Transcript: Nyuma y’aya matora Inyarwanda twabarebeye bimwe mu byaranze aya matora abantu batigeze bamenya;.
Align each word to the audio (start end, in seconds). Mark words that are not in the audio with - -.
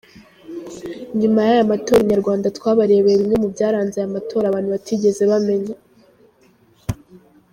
Nyuma 1.19 1.39
y’aya 1.47 1.71
matora 1.71 2.01
Inyarwanda 2.03 2.47
twabarebeye 2.57 3.15
bimwe 3.21 3.35
mu 3.43 3.47
byaranze 3.53 3.95
aya 3.97 4.13
matora 4.15 4.45
abantu 4.47 4.69
batigeze 4.75 5.21
bamenya;. 5.31 5.75